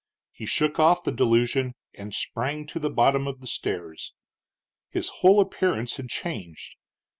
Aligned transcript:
He 0.31 0.47
shook 0.47 0.79
off 0.79 1.03
the 1.03 1.11
delusion 1.11 1.75
and 1.93 2.11
sprang 2.11 2.65
to 2.65 2.79
the 2.79 2.89
bottom 2.89 3.27
of 3.27 3.39
the 3.39 3.45
stairs. 3.45 4.15
His 4.89 5.09
whole 5.21 5.39
appearance 5.39 5.97
had 5.97 6.09
changed. 6.09 6.73